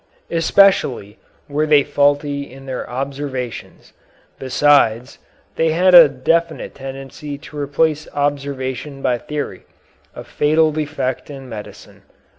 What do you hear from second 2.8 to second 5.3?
observations; besides,